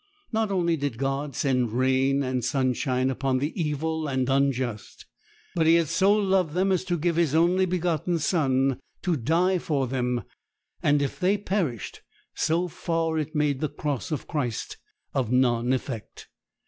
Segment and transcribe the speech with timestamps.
[0.31, 5.05] Not only did God send rain and sunshine upon the evil and unjust,
[5.53, 9.59] but He had so loved them as to give His only begotten Son to die
[9.59, 10.23] for them;
[10.81, 12.01] and if they perished,
[12.33, 14.77] so far it made the cross of Christ
[15.13, 16.27] of none effect.